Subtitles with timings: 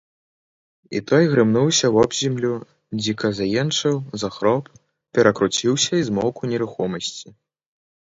[0.99, 2.53] І той грымнуўся вобземлю,
[3.01, 4.63] дзіка заенчыў, захроп,
[5.19, 7.27] перакруціўся і змоўк у нерухомасці.